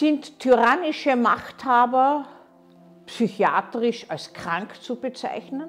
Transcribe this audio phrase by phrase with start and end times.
[0.00, 2.24] Sind tyrannische Machthaber
[3.04, 5.68] psychiatrisch als krank zu bezeichnen?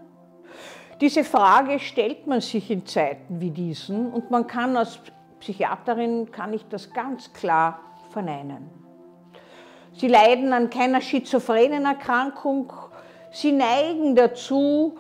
[1.02, 5.00] Diese Frage stellt man sich in Zeiten wie diesen und man kann als
[5.42, 8.70] Psychiaterin, kann ich das ganz klar verneinen.
[9.92, 12.72] Sie leiden an keiner schizophrenen Erkrankung,
[13.34, 14.98] sie neigen dazu,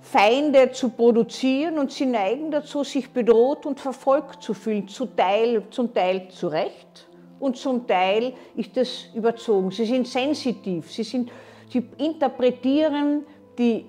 [0.00, 5.62] Feinde zu produzieren und sie neigen dazu, sich bedroht und verfolgt zu fühlen, zum Teil,
[5.70, 7.08] zum Teil zu Recht
[7.40, 9.70] und zum Teil ist es überzogen.
[9.70, 11.30] Sie sind sensitiv, sie, sind,
[11.68, 13.26] sie interpretieren
[13.58, 13.86] die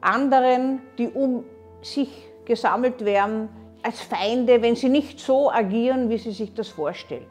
[0.00, 1.44] anderen, die um
[1.82, 2.08] sich
[2.44, 3.48] gesammelt werden,
[3.82, 7.26] als Feinde, wenn sie nicht so agieren, wie sie sich das vorstellen.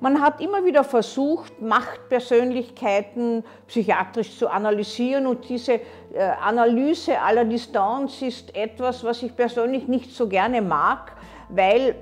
[0.00, 5.80] Man hat immer wieder versucht, Machtpersönlichkeiten psychiatrisch zu analysieren und diese äh,
[6.40, 11.16] Analyse aller Distanz ist etwas, was ich persönlich nicht so gerne mag,
[11.48, 11.96] weil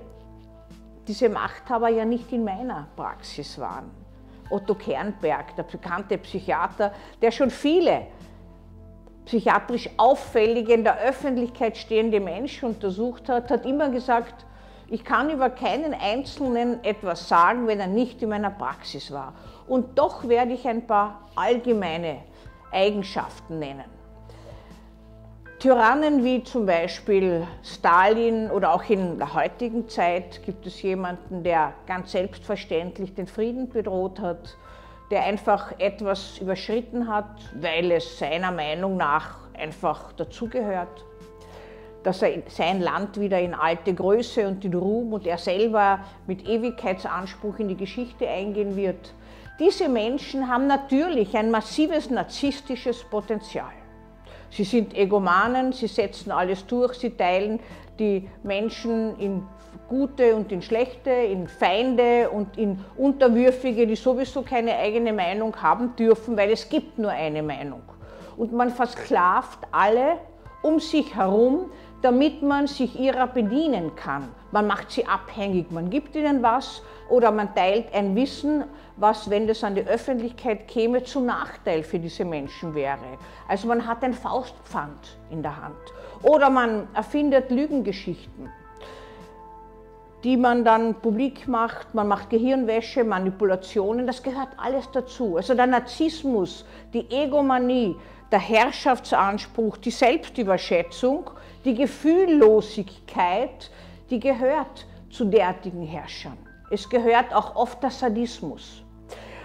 [1.07, 3.91] diese Machthaber ja nicht in meiner Praxis waren.
[4.51, 8.07] Otto Kernberg, der bekannte Psychiater, der schon viele
[9.25, 14.47] psychiatrisch auffällige, in der Öffentlichkeit stehende Menschen untersucht hat, hat immer gesagt,
[14.89, 19.35] ich kann über keinen Einzelnen etwas sagen, wenn er nicht in meiner Praxis war.
[19.67, 22.19] Und doch werde ich ein paar allgemeine
[22.71, 23.85] Eigenschaften nennen.
[25.67, 31.73] Tyrannen wie zum Beispiel Stalin oder auch in der heutigen Zeit gibt es jemanden, der
[31.89, 34.57] ganz selbstverständlich den Frieden bedroht hat,
[35.11, 41.05] der einfach etwas überschritten hat, weil es seiner Meinung nach einfach dazugehört,
[42.05, 46.47] dass er sein Land wieder in alte Größe und in Ruhm und er selber mit
[46.47, 49.15] Ewigkeitsanspruch in die Geschichte eingehen wird.
[49.59, 53.73] Diese Menschen haben natürlich ein massives narzisstisches Potenzial.
[54.57, 57.61] Sie sind Egomanen, sie setzen alles durch, sie teilen
[57.99, 59.43] die Menschen in
[59.87, 65.95] Gute und in Schlechte, in Feinde und in Unterwürfige, die sowieso keine eigene Meinung haben
[65.95, 67.83] dürfen, weil es gibt nur eine Meinung.
[68.39, 70.21] Und man versklavt alle
[70.63, 74.31] um sich herum, damit man sich ihrer bedienen kann.
[74.53, 78.65] Man macht sie abhängig, man gibt ihnen was oder man teilt ein Wissen,
[78.97, 83.19] was, wenn das an die Öffentlichkeit käme, zum Nachteil für diese Menschen wäre.
[83.49, 85.77] Also man hat ein Faustpfand in der Hand.
[86.23, 88.49] Oder man erfindet Lügengeschichten,
[90.25, 91.95] die man dann publik macht.
[91.95, 95.37] Man macht Gehirnwäsche, Manipulationen, das gehört alles dazu.
[95.37, 96.65] Also der Narzissmus,
[96.95, 97.97] die Egomanie,
[98.33, 101.31] der Herrschaftsanspruch, die Selbstüberschätzung,
[101.65, 103.71] die Gefühllosigkeit,
[104.11, 106.39] die gehört zu derartigen Herrschern.
[106.71, 108.83] Es gehört auch oft der Sadismus.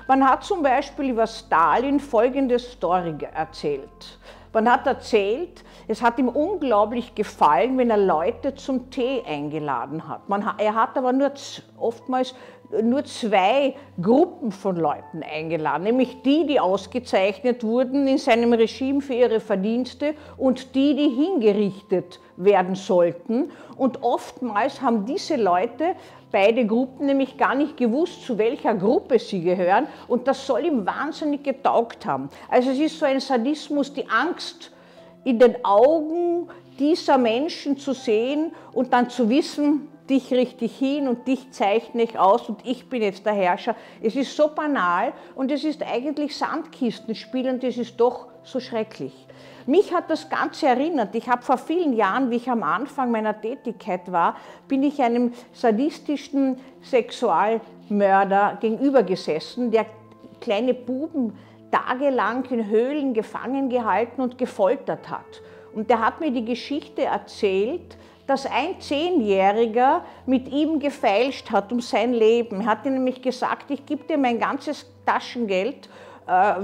[0.08, 4.20] Man hat zum Beispiel über Stalin folgende Story erzählt.
[4.54, 10.28] Man hat erzählt, es hat ihm unglaublich gefallen, wenn er Leute zum Tee eingeladen hat.
[10.28, 11.32] Man, er hat aber nur
[11.78, 12.36] oftmals
[12.84, 19.14] nur zwei Gruppen von Leuten eingeladen, nämlich die, die ausgezeichnet wurden in seinem Regime für
[19.14, 23.52] ihre Verdienste und die, die hingerichtet werden sollten.
[23.78, 25.96] Und oftmals haben diese Leute
[26.32, 29.88] beide Gruppen nämlich gar nicht gewusst, zu welcher Gruppe sie gehören.
[30.08, 32.30] Und das soll ihm wahnsinnig getaugt haben.
[32.50, 34.72] Also es ist so ein Sadismus, die Angst
[35.24, 41.08] in den Augen dieser Menschen zu sehen und dann zu wissen, dich richte ich hin
[41.08, 43.76] und dich zeichne ich aus und ich bin jetzt der Herrscher.
[44.02, 49.14] Es ist so banal und es ist eigentlich Sandkistenspiel und es ist doch so schrecklich.
[49.66, 51.14] Mich hat das Ganze erinnert.
[51.16, 54.36] Ich habe vor vielen Jahren, wie ich am Anfang meiner Tätigkeit war,
[54.68, 59.86] bin ich einem sadistischen Sexualmörder gegenübergesessen, der
[60.40, 61.38] kleine Buben
[61.72, 65.42] tagelang in Höhlen gefangen gehalten und gefoltert hat.
[65.74, 67.98] Und der hat mir die Geschichte erzählt,
[68.28, 72.62] dass ein Zehnjähriger mit ihm gefeilscht hat um sein Leben.
[72.62, 75.90] Er hat ihm nämlich gesagt, ich gebe dir mein ganzes Taschengeld,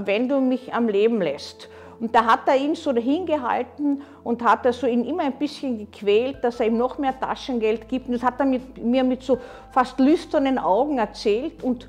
[0.04, 1.68] wenn du mich am Leben lässt.
[2.00, 5.78] Und da hat er ihn so dahingehalten und hat er so ihn immer ein bisschen
[5.78, 8.06] gequält, dass er ihm noch mehr Taschengeld gibt.
[8.06, 9.38] Und das hat er mit, mir mit so
[9.72, 11.88] fast lüsternen Augen erzählt und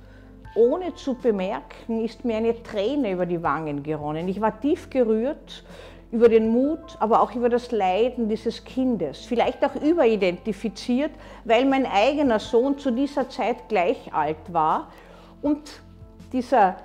[0.55, 4.27] ohne zu bemerken ist mir eine Träne über die Wangen geronnen.
[4.27, 5.63] Ich war tief gerührt
[6.11, 9.25] über den Mut, aber auch über das Leiden dieses Kindes.
[9.25, 11.11] Vielleicht auch überidentifiziert,
[11.45, 14.87] weil mein eigener Sohn zu dieser Zeit gleich alt war.
[15.43, 15.69] Und
[16.33, 16.77] dieser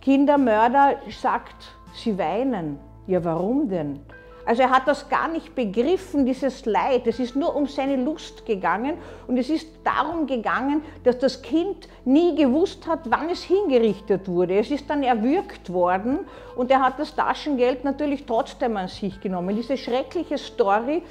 [0.00, 2.78] Kindermörder sagt, Sie weinen.
[3.06, 4.00] Ja, warum denn?
[4.46, 7.08] Also er hat das gar nicht begriffen, dieses Leid.
[7.08, 8.96] Es ist nur um seine Lust gegangen
[9.26, 14.56] und es ist darum gegangen, dass das Kind nie gewusst hat, wann es hingerichtet wurde.
[14.56, 16.20] Es ist dann erwürgt worden
[16.54, 19.56] und er hat das Taschengeld natürlich trotzdem an sich genommen.
[19.56, 21.02] Diese schreckliche Story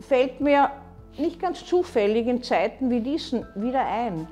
[0.00, 0.70] fällt mir
[1.16, 4.28] nicht ganz zufällig in Zeiten wie diesen wieder ein.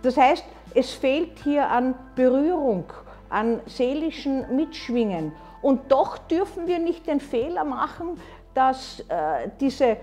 [0.00, 0.44] Das heißt,
[0.74, 2.84] es fehlt hier an Berührung,
[3.28, 5.32] an seelischen Mitschwingen.
[5.62, 8.20] Und doch dürfen wir nicht den Fehler machen,
[8.54, 9.96] dass äh, diese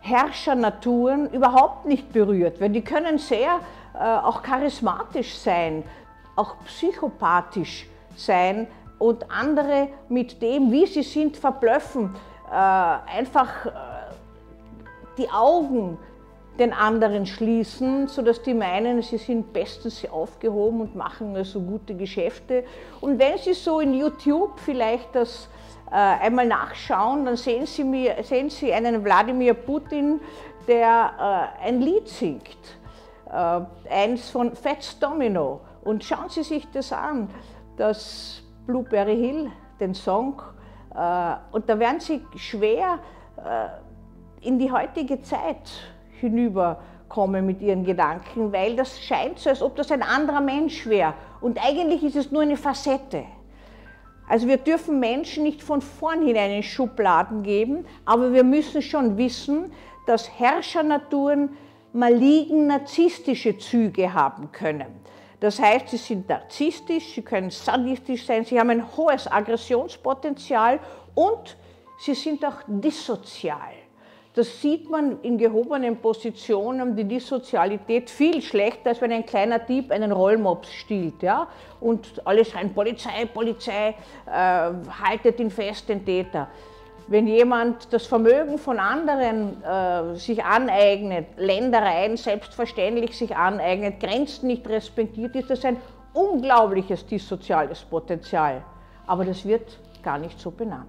[0.00, 2.72] Herrschernaturen überhaupt nicht berührt werden.
[2.72, 3.60] Die können sehr
[3.94, 5.84] äh, auch charismatisch sein,
[6.36, 7.86] auch psychopathisch
[8.16, 8.66] sein
[8.98, 12.14] und andere mit dem, wie sie sind, verblöffen.
[12.50, 13.70] Äh, einfach äh,
[15.18, 15.98] die Augen
[16.58, 22.64] den anderen schließen, sodass die meinen, sie sind bestens aufgehoben und machen also gute Geschäfte.
[23.00, 25.48] Und wenn sie so in YouTube vielleicht das
[25.90, 30.20] äh, einmal nachschauen, dann sehen sie, mir, sehen sie einen Wladimir Putin,
[30.68, 32.58] der äh, ein Lied singt,
[33.30, 33.60] äh,
[33.90, 35.60] eins von Fats Domino.
[35.82, 37.30] Und schauen Sie sich das an,
[37.76, 39.50] das Blueberry Hill,
[39.80, 40.42] den Song.
[40.94, 42.98] Äh, und da werden Sie schwer
[43.36, 45.70] äh, in die heutige Zeit
[46.20, 51.14] hinüberkommen mit ihren Gedanken, weil das scheint so, als ob das ein anderer Mensch wäre.
[51.40, 53.24] Und eigentlich ist es nur eine Facette.
[54.28, 59.72] Also wir dürfen Menschen nicht von vornherein in Schubladen geben, aber wir müssen schon wissen,
[60.06, 61.50] dass Herrschernaturen
[61.92, 65.00] malign narzisstische Züge haben können.
[65.40, 70.78] Das heißt, sie sind narzisstisch, sie können sadistisch sein, sie haben ein hohes Aggressionspotenzial
[71.14, 71.56] und
[71.98, 73.72] sie sind auch dissozial.
[74.32, 79.90] Das sieht man in gehobenen Positionen, die Dissozialität viel schlechter, als wenn ein kleiner Dieb
[79.90, 81.20] einen Rollmops stiehlt.
[81.22, 81.48] Ja?
[81.80, 83.96] Und alle schreien, Polizei, Polizei,
[84.26, 86.46] äh, haltet ihn fest, den Täter.
[87.08, 94.68] Wenn jemand das Vermögen von anderen äh, sich aneignet, Ländereien selbstverständlich sich aneignet, Grenzen nicht
[94.68, 95.76] respektiert, ist das ein
[96.12, 98.62] unglaubliches dissoziales Potenzial.
[99.08, 100.86] Aber das wird gar nicht so benannt.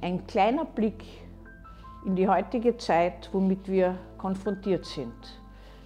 [0.00, 1.04] Ein kleiner Blick
[2.04, 5.12] in die heutige Zeit, womit wir konfrontiert sind.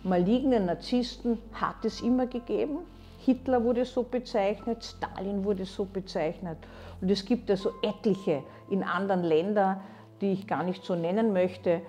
[0.03, 2.79] Maligne Narzissten hat es immer gegeben.
[3.19, 6.59] Hitler wurde so bezeichnet, Stalin wurde so bezeichnet.
[7.01, 9.81] Und es gibt also etliche in anderen Ländern,
[10.21, 11.83] die ich gar nicht so nennen möchte,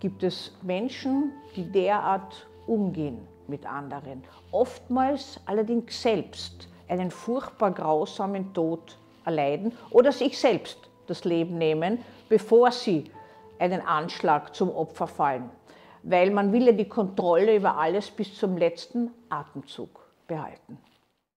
[0.00, 4.24] gibt es Menschen, die derart umgehen mit anderen.
[4.50, 12.72] Oftmals allerdings selbst einen furchtbar grausamen Tod erleiden oder sich selbst das Leben nehmen, bevor
[12.72, 13.10] sie
[13.60, 15.50] einen Anschlag zum Opfer fallen,
[16.02, 20.78] weil man will ja die Kontrolle über alles bis zum letzten Atemzug behalten.